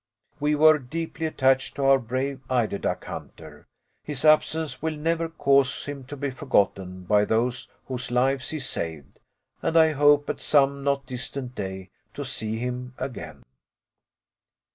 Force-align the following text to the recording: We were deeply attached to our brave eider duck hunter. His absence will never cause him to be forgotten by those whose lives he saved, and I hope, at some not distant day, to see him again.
We 0.39 0.55
were 0.55 0.79
deeply 0.79 1.27
attached 1.27 1.75
to 1.75 1.85
our 1.85 1.99
brave 1.99 2.41
eider 2.49 2.79
duck 2.79 3.05
hunter. 3.05 3.67
His 4.03 4.25
absence 4.25 4.81
will 4.81 4.97
never 4.97 5.29
cause 5.29 5.85
him 5.85 6.05
to 6.05 6.17
be 6.17 6.31
forgotten 6.31 7.03
by 7.03 7.23
those 7.23 7.71
whose 7.85 8.09
lives 8.09 8.49
he 8.49 8.57
saved, 8.57 9.19
and 9.61 9.77
I 9.77 9.91
hope, 9.91 10.27
at 10.27 10.41
some 10.41 10.83
not 10.83 11.05
distant 11.05 11.53
day, 11.53 11.91
to 12.15 12.25
see 12.25 12.57
him 12.57 12.95
again. 12.97 13.43